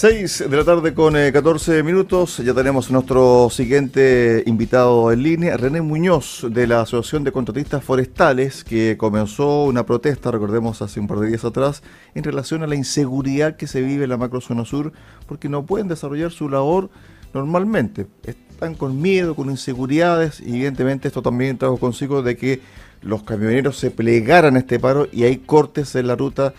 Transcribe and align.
6 0.00 0.44
de 0.48 0.56
la 0.56 0.64
tarde 0.64 0.94
con 0.94 1.12
14 1.12 1.78
eh, 1.78 1.82
minutos, 1.82 2.38
ya 2.38 2.54
tenemos 2.54 2.90
nuestro 2.90 3.50
siguiente 3.50 4.42
invitado 4.46 5.12
en 5.12 5.22
línea, 5.22 5.58
René 5.58 5.82
Muñoz 5.82 6.46
de 6.48 6.66
la 6.66 6.80
Asociación 6.80 7.22
de 7.22 7.32
Contratistas 7.32 7.84
Forestales, 7.84 8.64
que 8.64 8.96
comenzó 8.96 9.64
una 9.64 9.84
protesta, 9.84 10.30
recordemos 10.30 10.80
hace 10.80 11.00
un 11.00 11.06
par 11.06 11.18
de 11.18 11.26
días 11.28 11.44
atrás, 11.44 11.82
en 12.14 12.24
relación 12.24 12.62
a 12.62 12.66
la 12.66 12.76
inseguridad 12.76 13.56
que 13.56 13.66
se 13.66 13.82
vive 13.82 14.04
en 14.04 14.08
la 14.08 14.16
macrozona 14.16 14.64
sur, 14.64 14.90
porque 15.26 15.50
no 15.50 15.66
pueden 15.66 15.88
desarrollar 15.88 16.30
su 16.30 16.48
labor 16.48 16.88
normalmente. 17.34 18.06
Están 18.24 18.76
con 18.76 19.02
miedo, 19.02 19.34
con 19.34 19.50
inseguridades, 19.50 20.40
y 20.40 20.48
evidentemente 20.48 21.08
esto 21.08 21.20
también 21.20 21.58
trajo 21.58 21.76
consigo 21.76 22.22
de 22.22 22.38
que 22.38 22.62
los 23.02 23.22
camioneros 23.22 23.76
se 23.76 23.90
plegaran 23.90 24.56
a 24.56 24.60
este 24.60 24.78
paro 24.78 25.08
y 25.12 25.24
hay 25.24 25.36
cortes 25.36 25.94
en 25.94 26.06
la 26.06 26.16
ruta 26.16 26.54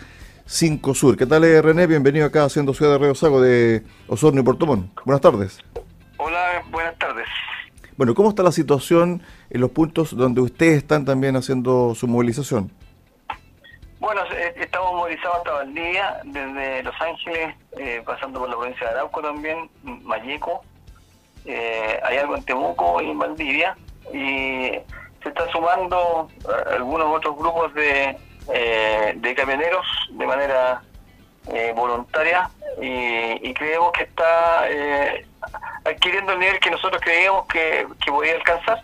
5 0.51 0.93
Sur. 0.93 1.15
¿Qué 1.15 1.25
tal, 1.25 1.45
eh, 1.45 1.61
René? 1.61 1.87
Bienvenido 1.87 2.25
acá 2.25 2.43
haciendo 2.43 2.73
Ciudad 2.73 2.91
de 2.91 2.97
Río 2.97 3.15
Sago 3.15 3.39
de 3.39 3.83
Osorno 4.07 4.41
y 4.41 4.43
Portomón. 4.43 4.91
Buenas 5.05 5.21
tardes. 5.21 5.59
Hola, 6.17 6.61
buenas 6.69 6.97
tardes. 6.99 7.25
Bueno, 7.95 8.13
¿cómo 8.13 8.27
está 8.27 8.43
la 8.43 8.51
situación 8.51 9.23
en 9.49 9.61
los 9.61 9.71
puntos 9.71 10.13
donde 10.13 10.41
ustedes 10.41 10.79
están 10.79 11.05
también 11.05 11.37
haciendo 11.37 11.95
su 11.95 12.05
movilización? 12.05 12.69
Bueno, 13.99 14.23
eh, 14.35 14.53
estamos 14.57 14.93
movilizados 14.93 15.37
hasta 15.37 15.51
Valdivia, 15.51 16.19
desde 16.25 16.83
Los 16.83 16.95
Ángeles, 16.99 17.55
eh, 17.77 18.03
pasando 18.05 18.41
por 18.41 18.49
la 18.49 18.57
provincia 18.57 18.87
de 18.87 18.93
Arauco 18.93 19.21
también, 19.21 19.69
Mayeco, 19.83 20.65
hay 21.45 22.17
algo 22.17 22.35
en 22.35 22.43
Temuco 22.43 23.01
y 23.01 23.09
en 23.09 23.19
Valdivia, 23.19 23.77
y 24.13 24.71
se 25.23 25.29
están 25.29 25.49
sumando 25.53 26.27
algunos 26.75 27.07
otros 27.15 27.37
grupos 27.37 27.73
de 27.73 28.17
eh, 28.49 29.13
de 29.15 29.35
camioneros 29.35 29.85
de 30.09 30.25
manera 30.25 30.81
eh, 31.47 31.73
voluntaria 31.75 32.49
y, 32.81 33.53
creemos 33.53 33.91
que 33.91 34.03
está 34.03 34.69
eh, 34.69 35.25
adquiriendo 35.85 36.33
el 36.33 36.39
nivel 36.39 36.59
que 36.59 36.71
nosotros 36.71 37.01
creíamos 37.03 37.45
que, 37.47 37.87
podía 38.07 38.35
alcanzar. 38.35 38.81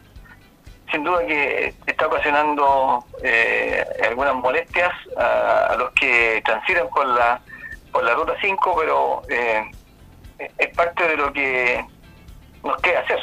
Sin 0.91 1.03
duda 1.03 1.25
que 1.25 1.73
está 1.85 2.07
ocasionando 2.07 3.03
algunas 4.03 4.35
molestias 4.35 4.93
a, 5.17 5.75
los 5.77 5.91
que 5.91 6.41
transitan 6.45 6.87
por 6.89 7.05
la, 7.07 7.41
por 7.91 8.03
la 8.03 8.13
ruta 8.13 8.35
5, 8.39 8.75
pero 8.79 9.21
es 10.37 10.75
parte 10.75 11.07
de 11.07 11.17
lo 11.17 11.33
que 11.33 11.83
nos 12.63 12.81
queda 12.81 12.99
hacer. 13.01 13.19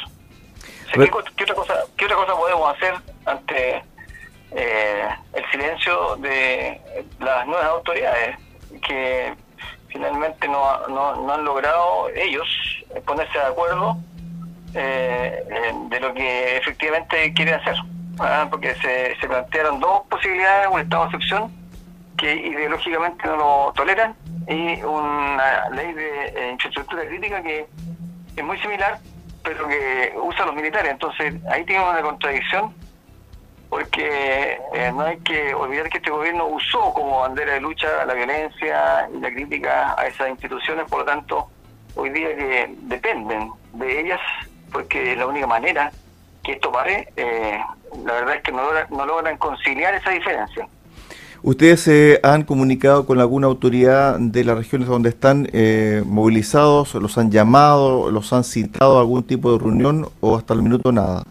¿qué, 0.93 1.43
otra 1.43 1.55
cosa, 1.55 1.73
¿Qué 1.97 2.05
otra 2.05 2.17
cosa 2.17 2.35
podemos 2.35 2.75
hacer 2.75 2.93
ante 3.25 3.83
eh, 4.55 5.09
el 5.33 5.51
silencio 5.51 6.15
de 6.17 6.81
las 7.19 7.45
nuevas 7.45 7.65
autoridades 7.65 8.37
que 8.87 9.33
finalmente 9.89 10.47
no, 10.47 10.87
no, 10.87 11.33
han 11.33 11.43
logrado 11.43 12.09
ellos 12.15 12.47
ponerse 13.05 13.37
de 13.37 13.45
acuerdo 13.45 13.97
eh, 14.73 15.43
de 15.89 15.99
lo 15.99 16.13
que 16.13 16.57
efectivamente 16.57 17.33
quieren 17.33 17.55
hacer. 17.55 17.75
¿ah? 18.19 18.47
Porque 18.49 18.75
se, 18.75 19.15
se 19.19 19.27
plantearon 19.27 19.79
dos 19.79 20.01
posibilidades, 20.09 20.67
un 20.71 20.81
estado 20.81 21.03
de 21.03 21.09
excepción 21.09 21.51
que 22.17 22.33
ideológicamente 22.33 23.27
no 23.27 23.35
lo 23.35 23.73
toleran 23.75 24.15
y 24.47 24.81
una 24.83 25.69
ley 25.69 25.91
de 25.93 26.25
eh, 26.27 26.51
infraestructura 26.51 27.05
crítica 27.05 27.41
que 27.41 27.67
es 28.35 28.43
muy 28.43 28.57
similar 28.59 28.99
pero 29.45 29.67
que 29.67 30.13
usa 30.21 30.45
los 30.45 30.55
militares. 30.55 30.91
Entonces 30.91 31.35
ahí 31.49 31.63
tiene 31.65 31.87
una 31.87 32.01
contradicción 32.01 32.73
porque 33.69 34.59
eh, 34.73 34.91
no 34.93 35.01
hay 35.01 35.17
que 35.17 35.53
olvidar 35.53 35.89
que 35.89 35.97
este 35.97 36.11
gobierno 36.11 36.47
usó 36.47 36.93
como 36.93 37.19
bandera 37.21 37.53
de 37.53 37.61
lucha 37.61 38.05
la 38.05 38.13
violencia 38.13 39.09
y 39.13 39.19
la 39.19 39.31
crítica 39.31 39.95
a 39.97 40.07
esas 40.07 40.29
instituciones, 40.29 40.85
por 40.89 40.99
lo 40.99 41.05
tanto, 41.05 41.49
hoy 41.95 42.09
día 42.09 42.35
que 42.35 42.75
dependen 42.83 43.51
de 43.73 44.01
ellas, 44.01 44.19
porque 44.71 45.13
es 45.13 45.17
la 45.17 45.27
única 45.27 45.47
manera 45.47 45.91
que 46.43 46.53
esto 46.53 46.71
pare, 46.71 47.09
eh, 47.15 47.59
la 48.05 48.13
verdad 48.13 48.35
es 48.35 48.43
que 48.43 48.51
no, 48.51 49.05
logran 49.05 49.37
conciliar 49.37 49.95
esa 49.95 50.11
diferencia. 50.11 50.67
¿Ustedes 51.41 51.81
se 51.81 52.19
han 52.23 52.43
comunicado 52.43 53.05
con 53.05 53.19
alguna 53.19 53.47
autoridad 53.47 54.17
de 54.19 54.43
las 54.43 54.57
regiones 54.57 54.87
donde 54.87 55.09
están 55.09 55.47
eh, 55.53 56.01
movilizados? 56.05 56.95
¿Los 56.95 57.17
han 57.17 57.29
llamado? 57.29 58.09
¿Los 58.09 58.33
han 58.33 58.43
citado 58.43 58.97
a 58.97 59.01
algún 59.01 59.23
tipo 59.23 59.51
de 59.51 59.59
reunión 59.59 60.07
o 60.21 60.37
hasta 60.37 60.53
el 60.53 60.63
minuto 60.63 60.91
nada? 60.91 61.23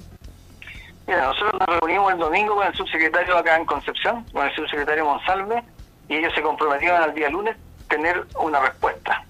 Mira, 1.06 1.26
nosotros 1.26 1.54
nos 1.60 1.80
reunimos 1.80 2.12
el 2.12 2.18
domingo 2.18 2.54
con 2.54 2.66
el 2.66 2.74
subsecretario 2.74 3.36
acá 3.36 3.56
en 3.56 3.66
Concepción, 3.66 4.24
con 4.32 4.46
el 4.46 4.54
subsecretario 4.54 5.04
Monsalve, 5.04 5.62
y 6.08 6.16
ellos 6.16 6.32
se 6.34 6.42
comprometieron 6.42 7.02
al 7.02 7.14
día 7.14 7.28
lunes 7.28 7.56
tener 7.88 8.24
una 8.38 8.60
respuesta. 8.60 9.24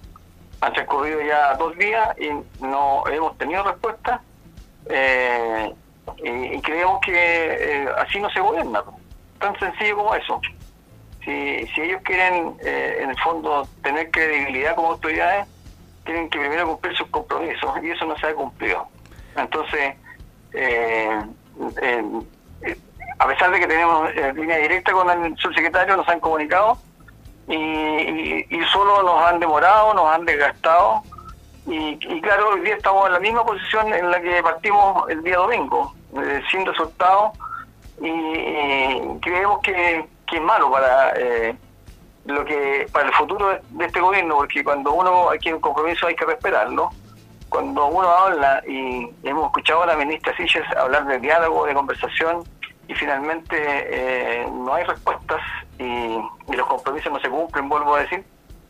Han 0.61 0.73
transcurrido 0.73 1.21
ya 1.21 1.53
dos 1.55 1.77
días 1.77 2.17
y 2.17 2.29
no 2.63 3.05
hemos 3.07 3.37
tenido 3.37 3.63
respuesta 3.63 4.21
eh, 4.89 5.73
y, 6.17 6.61
creemos 6.61 7.01
que 7.01 7.13
eh, 7.13 7.87
así 7.97 8.19
no 8.19 8.29
se 8.29 8.39
gobierna. 8.39 8.83
Tan 9.39 9.57
sencillo 9.59 9.97
como 9.97 10.15
eso. 10.15 10.41
Si, 11.23 11.67
si 11.67 11.81
ellos 11.81 12.01
quieren, 12.03 12.55
eh, 12.63 12.99
en 13.01 13.09
el 13.09 13.19
fondo, 13.19 13.67
tener 13.83 14.11
credibilidad 14.11 14.75
como 14.75 14.91
autoridades, 14.91 15.47
tienen 16.05 16.29
que 16.29 16.39
primero 16.39 16.67
cumplir 16.67 16.95
sus 16.95 17.07
compromisos 17.07 17.71
y 17.83 17.89
eso 17.89 18.05
no 18.05 18.15
se 18.17 18.27
ha 18.27 18.35
cumplido. 18.35 18.87
Entonces, 19.35 19.95
eh, 20.53 21.19
a 23.17 23.27
pesar 23.27 23.51
de 23.51 23.59
que 23.59 23.67
tenemos 23.67 24.09
eh, 24.15 24.33
línea 24.33 24.57
directa 24.57 24.91
con 24.91 25.09
el 25.09 25.37
subsecretario, 25.37 25.97
nos 25.97 26.07
han 26.07 26.19
comunicado 26.19 26.77
y, 27.47 28.45
solo 28.73 29.03
nos 29.03 29.21
han 29.23 29.39
demorado, 29.39 29.93
nos 29.93 30.13
han 30.13 30.25
desgastado. 30.25 31.03
Y, 31.67 32.21
claro, 32.21 32.49
hoy 32.49 32.61
día 32.61 32.75
estamos 32.75 33.07
en 33.07 33.13
la 33.13 33.19
misma 33.19 33.45
posición 33.45 33.93
en 33.93 34.11
la 34.11 34.21
que 34.21 34.43
partimos 34.43 35.09
el 35.09 35.23
día 35.23 35.37
domingo, 35.37 35.93
eh, 36.17 36.41
sin 36.51 36.65
resultados, 36.65 37.31
y, 38.01 39.19
creemos 39.21 39.59
que, 39.61 40.05
es 40.31 40.41
malo 40.41 40.69
para 40.69 41.13
lo 42.25 42.43
que 42.43 42.87
para 42.91 43.07
el 43.07 43.13
futuro 43.13 43.57
de, 43.69 43.85
este 43.85 44.01
gobierno, 44.01 44.37
porque 44.37 44.63
cuando 44.63 44.91
uno 44.91 45.29
hay 45.29 45.53
un 45.53 45.61
compromiso 45.61 46.07
hay 46.07 46.15
que 46.15 46.25
respetarlo 46.25 46.89
cuando 47.55 47.87
uno 47.87 48.09
habla 48.09 48.61
y 48.67 49.07
hemos 49.23 49.45
escuchado 49.45 49.83
a 49.83 49.85
la 49.85 49.95
ministra 49.95 50.35
Silles 50.35 50.63
hablar 50.75 51.07
de 51.07 51.19
diálogo, 51.19 51.65
de 51.65 51.73
conversación 51.73 52.43
y 52.85 52.93
finalmente 52.95 53.55
eh, 53.57 54.45
no 54.51 54.73
hay 54.73 54.83
respuestas 54.83 55.39
y, 55.79 56.17
los 56.53 56.67
compromisos 56.67 57.13
no 57.13 57.19
se 57.19 57.29
cumplen, 57.29 57.69
vuelvo 57.69 57.95
a 57.95 58.01
decir, 58.01 58.25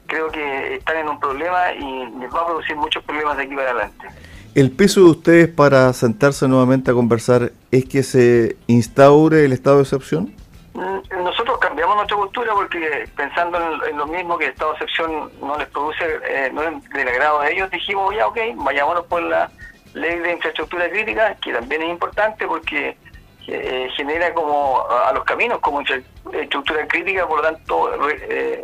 creo 0.06 0.30
que 0.30 0.76
están 0.76 0.98
en 0.98 1.10
un 1.10 1.20
problema 1.20 1.72
y 1.74 2.06
les 2.20 2.32
va 2.32 2.42
a 2.42 2.46
producir 2.46 2.76
muchos 2.76 3.04
problemas 3.04 3.38
de 3.38 3.44
aquí 3.44 3.56
para 3.56 3.72
adelante. 3.72 4.08
¿El 4.54 4.72
peso 4.72 5.02
de 5.02 5.10
ustedes 5.10 5.48
para 5.48 5.92
sentarse 5.94 6.48
nuevamente 6.48 6.92
a 6.92 6.94
conversar 6.94 7.54
es 7.72 7.86
que 7.86 8.04
se 8.04 8.56
instaure 8.68 9.46
el 9.46 9.52
estado 9.52 9.78
de 9.78 9.82
excepción? 9.82 10.34
Mm, 10.74 11.24
nosotros 11.24 11.45
cambiamos 11.76 11.98
nuestra 11.98 12.16
cultura 12.16 12.54
porque 12.54 13.06
pensando 13.18 13.86
en, 13.86 13.98
lo 13.98 14.08
mismo 14.08 14.38
que 14.38 14.46
el 14.46 14.52
estado 14.52 14.72
de 14.72 14.78
excepción 14.78 15.30
no 15.42 15.58
les 15.58 15.68
produce, 15.68 16.06
eh, 16.26 16.50
no 16.54 16.64
es 16.64 16.90
del 16.92 17.06
agrado 17.10 17.42
de 17.42 17.52
ellos, 17.52 17.70
dijimos 17.70 18.16
ya 18.16 18.28
ok, 18.28 18.38
vayámonos 18.56 19.04
por 19.08 19.22
la 19.22 19.52
ley 19.94 20.20
de 20.20 20.32
infraestructura 20.32 20.90
crítica, 20.90 21.36
que 21.44 21.52
también 21.52 21.82
es 21.82 21.90
importante 21.90 22.48
porque 22.48 22.98
eh, 23.48 23.90
genera 23.98 24.34
como 24.34 24.88
a 24.90 25.12
los 25.12 25.26
caminos 25.26 25.60
como 25.60 25.82
infraestructura 25.82 26.88
crítica, 26.88 27.28
por 27.28 27.42
lo 27.42 27.44
tanto 27.44 28.10
eh, 28.10 28.64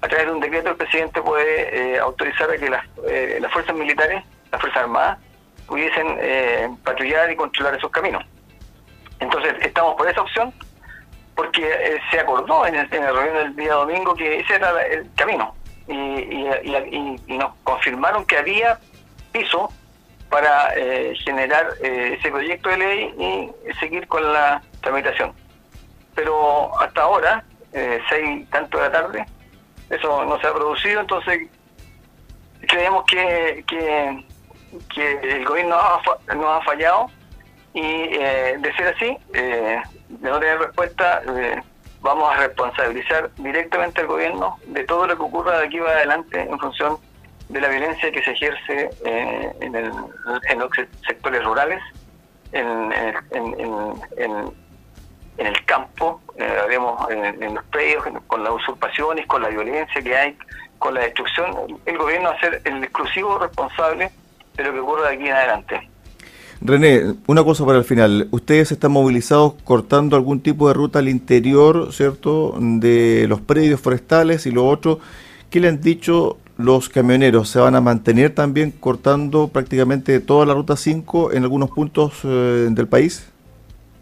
a 0.00 0.06
través 0.06 0.26
de 0.26 0.32
un 0.32 0.40
decreto 0.40 0.70
el 0.70 0.76
presidente 0.76 1.20
puede 1.20 1.98
autorizar 1.98 2.48
a 2.48 2.56
que 2.56 2.70
las, 2.70 2.86
las 3.40 3.52
fuerzas 3.52 3.74
militares, 3.74 4.22
las 4.52 4.60
fuerzas 4.60 4.84
armadas, 4.84 5.18
pudiesen 5.66 6.78
patrullar 6.84 7.28
y 7.28 7.34
controlar 7.34 7.74
esos 7.74 7.90
caminos. 7.90 8.24
Entonces 9.18 9.54
estamos 9.62 9.96
por 9.96 10.08
esa 10.08 10.20
opción 10.20 10.54
porque 11.34 11.66
eh, 11.66 12.00
se 12.10 12.20
acordó 12.20 12.66
en 12.66 12.74
el, 12.74 12.92
en 12.92 13.04
el 13.04 13.14
reunión 13.14 13.36
del 13.36 13.56
día 13.56 13.74
domingo 13.74 14.14
que 14.14 14.40
ese 14.40 14.54
era 14.54 14.82
el 14.82 15.10
camino 15.14 15.54
y, 15.88 15.92
y, 15.92 17.36
nos 17.36 17.54
confirmaron 17.64 18.24
que 18.26 18.38
había 18.38 18.78
piso 19.32 19.70
para 20.30 20.74
eh, 20.76 21.14
generar 21.24 21.66
eh, 21.82 22.16
ese 22.18 22.30
proyecto 22.30 22.68
de 22.68 22.76
ley 22.76 23.14
y 23.18 23.72
seguir 23.80 24.06
con 24.06 24.32
la 24.32 24.62
tramitación. 24.80 25.32
Pero 26.14 26.78
hasta 26.80 27.02
ahora, 27.02 27.44
seis 28.08 28.48
tanto 28.50 28.78
de 28.78 28.84
la 28.84 28.92
tarde, 28.92 29.26
eso 29.90 30.24
no 30.24 30.38
se 30.40 30.46
ha 30.46 30.52
producido, 30.52 31.00
entonces 31.00 31.48
creemos 32.68 33.04
que, 33.06 33.64
que, 33.66 34.24
el 34.96 35.44
gobierno 35.44 35.76
nos 36.34 36.46
ha 36.46 36.60
fallado 36.62 37.10
y 37.74 38.08
de 38.08 38.72
ser 38.76 38.94
así, 38.94 39.16
de 40.20 40.30
no 40.30 40.38
tener 40.38 40.58
respuesta, 40.58 41.22
eh, 41.36 41.60
vamos 42.00 42.32
a 42.32 42.36
responsabilizar 42.46 43.30
directamente 43.36 44.02
al 44.02 44.06
gobierno 44.08 44.58
de 44.66 44.84
todo 44.84 45.06
lo 45.06 45.16
que 45.16 45.22
ocurra 45.22 45.58
de 45.58 45.66
aquí 45.66 45.78
para 45.78 45.92
adelante 45.92 46.40
en 46.40 46.58
función 46.58 46.98
de 47.48 47.60
la 47.60 47.68
violencia 47.68 48.10
que 48.10 48.22
se 48.22 48.32
ejerce 48.32 48.90
eh, 49.04 49.52
en, 49.60 49.74
el, 49.74 49.92
en, 50.48 50.58
los 50.58 50.70
sectores 51.06 51.44
rurales, 51.44 51.80
en, 52.52 52.92
en, 54.16 54.52
el 55.38 55.64
campo, 55.64 56.20
eh, 56.36 56.78
en, 57.40 57.54
los 57.54 57.64
predios, 57.64 58.04
con 58.26 58.44
las 58.44 58.52
usurpaciones, 58.52 59.26
con 59.26 59.42
la 59.42 59.48
violencia 59.48 60.02
que 60.02 60.16
hay, 60.16 60.38
con 60.78 60.94
la 60.94 61.00
destrucción, 61.02 61.80
el 61.86 61.98
gobierno 61.98 62.30
va 62.30 62.36
a 62.36 62.40
ser 62.40 62.60
el 62.64 62.82
exclusivo 62.82 63.38
responsable 63.38 64.10
de 64.54 64.64
lo 64.64 64.72
que 64.72 64.80
ocurra 64.80 65.08
de 65.08 65.16
aquí 65.16 65.28
en 65.28 65.34
adelante. 65.34 65.91
René, 66.64 67.14
una 67.26 67.42
cosa 67.42 67.66
para 67.66 67.78
el 67.78 67.84
final. 67.84 68.28
Ustedes 68.30 68.70
están 68.70 68.92
movilizados 68.92 69.54
cortando 69.64 70.14
algún 70.14 70.40
tipo 70.40 70.68
de 70.68 70.74
ruta 70.74 71.00
al 71.00 71.08
interior, 71.08 71.92
¿cierto?, 71.92 72.54
de 72.56 73.26
los 73.28 73.40
predios 73.40 73.80
forestales 73.80 74.46
y 74.46 74.52
lo 74.52 74.68
otro. 74.68 75.00
¿Qué 75.50 75.58
le 75.58 75.66
han 75.66 75.80
dicho 75.80 76.38
los 76.58 76.88
camioneros? 76.88 77.48
¿Se 77.48 77.58
van 77.58 77.74
a 77.74 77.80
mantener 77.80 78.32
también 78.32 78.70
cortando 78.70 79.48
prácticamente 79.48 80.20
toda 80.20 80.46
la 80.46 80.54
ruta 80.54 80.76
5 80.76 81.32
en 81.32 81.42
algunos 81.42 81.70
puntos 81.70 82.20
eh, 82.22 82.68
del 82.70 82.86
país? 82.86 83.28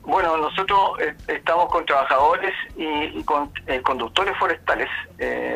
Bueno, 0.02 0.36
nosotros 0.36 0.78
eh, 1.00 1.14
estamos 1.28 1.70
con 1.70 1.86
trabajadores 1.86 2.52
y, 2.76 3.22
con 3.22 3.50
eh, 3.68 3.80
conductores 3.80 4.36
forestales, 4.38 4.88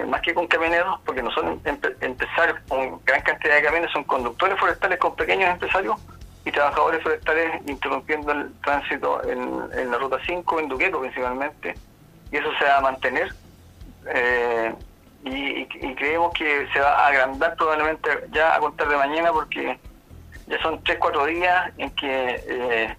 más 0.08 0.22
que 0.22 0.32
con 0.32 0.46
camioneros, 0.46 1.00
porque 1.04 1.22
no 1.22 1.30
son 1.32 1.60
empresarios 2.00 2.58
con 2.66 3.00
gran 3.04 3.20
cantidad 3.20 3.56
de 3.56 3.62
camiones, 3.62 3.90
son 3.92 4.04
conductores 4.04 4.58
forestales 4.58 4.98
con 4.98 5.14
pequeños 5.16 5.50
empresarios 5.50 5.96
y 6.44 6.52
trabajadores 6.52 7.02
forestales 7.02 7.62
interrumpiendo 7.66 8.32
el 8.32 8.52
tránsito 8.60 9.22
en, 9.24 9.90
la 9.90 9.98
ruta 9.98 10.18
5, 10.26 10.60
en 10.60 10.68
Duqueco 10.68 11.00
principalmente, 11.00 11.74
y 12.30 12.36
eso 12.36 12.48
se 12.58 12.64
va 12.64 12.78
a 12.78 12.80
mantener. 12.80 13.34
Eh, 14.06 14.74
y, 15.24 15.64
creemos 15.94 16.34
que 16.34 16.68
se 16.72 16.80
va 16.80 16.98
a 16.98 17.06
agrandar 17.06 17.56
probablemente 17.56 18.10
ya 18.30 18.54
a 18.54 18.60
contar 18.60 18.88
de 18.88 18.96
mañana 18.96 19.32
porque 19.32 19.78
ya 20.46 20.60
son 20.60 20.82
3-4 20.84 21.26
días 21.26 21.72
en 21.78 21.90
que 21.90 22.44
eh, 22.46 22.96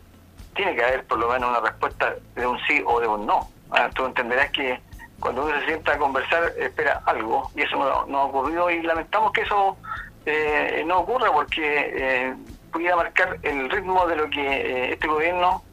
tiene 0.55 0.75
que 0.75 0.83
haber 0.83 1.03
por 1.05 1.19
lo 1.19 1.29
menos 1.29 1.49
una 1.49 1.59
respuesta 1.59 2.15
de 2.33 2.47
un 2.47 2.57
sí 2.65 2.81
o 2.85 2.99
de 2.99 3.07
un 3.07 3.27
no. 3.27 3.47
Ah, 3.69 3.89
tú 3.93 4.05
entenderás 4.05 4.49
que 4.51 4.79
cuando 5.19 5.45
uno 5.45 5.59
se 5.59 5.65
sienta 5.67 5.93
a 5.93 5.97
conversar 5.97 6.51
espera 6.57 7.01
algo 7.05 7.51
y 7.55 7.61
eso 7.61 7.77
no, 8.07 8.17
ha 8.19 8.25
ocurrido 8.25 8.71
y 8.71 8.81
lamentamos 8.81 9.31
que 9.31 9.41
eso 9.41 9.77
eh, 10.25 10.83
no 10.87 10.99
ocurra 10.99 11.31
porque 11.31 12.33
pudiera 12.75 12.97
marcar 12.97 13.39
el 13.41 13.69
ritmo 13.69 14.05
de 14.05 14.17
lo 14.17 14.29
que 14.29 14.41
eh, 14.41 14.91
este 14.91 15.07
gobierno 15.07 15.63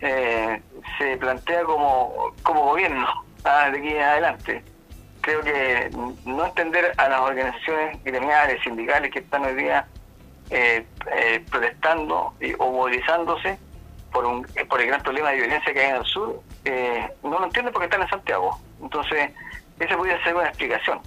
eh, 0.00 0.60
se 0.98 1.16
plantea 1.16 1.64
como, 1.64 2.34
como 2.42 2.66
gobierno 2.66 3.08
ah, 3.44 3.70
de 3.70 3.78
aquí 3.78 3.88
en 3.88 4.02
adelante. 4.02 4.62
Creo 5.22 5.40
que 5.40 5.90
no 6.26 6.44
entender 6.44 6.92
a 6.98 7.08
las 7.08 7.20
organizaciones 7.20 8.04
gremiales, 8.04 8.62
sindicales 8.62 9.10
que 9.10 9.20
están 9.20 9.46
hoy 9.46 9.54
día 9.54 9.86
eh, 10.50 10.84
protestando 11.50 12.34
o 12.58 12.72
movilizándose 12.72 13.58
por, 14.12 14.26
un, 14.26 14.46
por 14.68 14.82
el 14.82 14.88
gran 14.88 15.02
problema 15.02 15.30
de 15.30 15.36
violencia 15.36 15.72
que 15.72 15.80
hay 15.80 15.90
en 15.90 15.96
el 15.96 16.04
sur, 16.04 16.42
no 17.22 17.38
lo 17.38 17.44
entienden 17.44 17.72
porque 17.72 17.86
están 17.86 18.02
en 18.02 18.08
Santiago. 18.08 18.60
Entonces, 18.82 19.30
esa 19.78 19.96
podría 19.96 20.22
ser 20.24 20.34
una 20.34 20.48
explicación. 20.48 21.00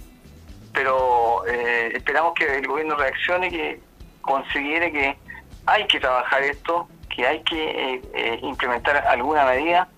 Pero 0.72 1.44
esperamos 1.46 2.34
que 2.34 2.56
el 2.56 2.66
gobierno 2.66 2.96
reaccione 2.96 3.46
y 3.46 3.50
que 3.50 3.80
consiguiera 4.20 4.90
que 4.90 5.16
hay 5.66 5.86
que 5.86 6.00
trabajar 6.00 6.42
esto, 6.42 6.88
que 7.14 7.26
hay 7.26 7.42
que 7.42 7.94
eh, 7.94 8.02
eh, 8.14 8.38
implementar 8.42 8.96
alguna 9.06 9.44
medida 9.44 9.88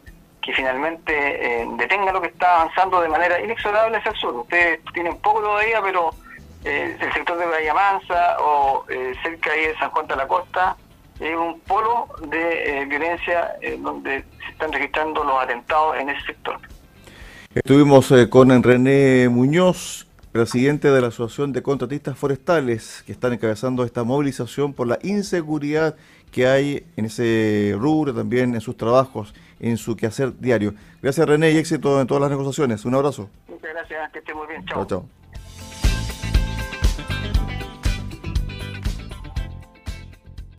que 0.43 0.53
finalmente 0.53 1.13
eh, 1.13 1.67
detenga 1.77 2.13
lo 2.13 2.21
que 2.21 2.29
está 2.29 2.61
avanzando 2.61 3.01
de 3.01 3.09
manera 3.09 3.41
inexorable 3.41 3.97
hacia 3.97 4.13
el 4.13 4.17
sur. 4.17 4.35
Ustedes 4.35 4.81
tienen 4.95 5.17
poco 5.19 5.41
todavía, 5.41 5.81
pero 5.83 6.11
el 6.65 6.99
sector 7.13 7.39
de 7.39 7.47
Bahía 7.47 7.75
Mansa 7.75 8.37
o 8.41 8.85
cerca 9.23 9.53
ahí 9.53 9.67
de 9.67 9.79
San 9.79 9.91
Juan 9.91 10.07
de 10.09 10.17
la 10.17 10.27
Costa 10.27 10.77
es 11.21 11.37
un 11.37 11.61
polo 11.61 12.09
de 12.23 12.85
violencia 12.89 13.55
donde 13.79 14.25
se 14.45 14.53
están 14.53 14.73
registrando 14.73 15.23
los 15.23 15.41
atentados 15.41 15.97
en 15.97 16.09
ese 16.09 16.27
sector. 16.27 16.59
Estuvimos 17.55 18.13
con 18.31 18.63
René 18.65 19.29
Muñoz, 19.29 20.06
presidente 20.37 20.91
de 20.91 21.01
la 21.01 21.07
Asociación 21.09 21.53
de 21.53 21.63
Contratistas 21.63 22.19
Forestales, 22.19 23.03
que 23.07 23.13
están 23.13 23.33
encabezando 23.33 23.85
esta 23.85 24.05
movilización 24.05 24.75
por 24.75 24.87
la 24.87 24.99
inseguridad 25.03 25.97
que 26.31 26.47
hay 26.47 26.85
en 26.97 27.07
ese 27.07 27.75
rubro, 27.79 28.13
también 28.13 28.55
en 28.55 28.61
sus 28.61 28.77
trabajos, 28.77 29.35
en 29.61 29.79
su 29.79 29.97
quehacer 29.97 30.39
diario. 30.39 30.75
Gracias 31.01 31.27
René 31.27 31.53
y 31.53 31.57
éxito 31.57 32.01
en 32.01 32.07
todas 32.07 32.21
las 32.21 32.31
negociaciones. 32.31 32.85
Un 32.85 32.95
abrazo. 32.95 33.31
Muchas 33.49 33.71
gracias, 33.73 34.13
que 34.13 34.19
esté 34.19 34.35
muy 34.35 34.47
bien. 34.47 34.63
Chao. 34.67 34.85
chao. 34.85 35.09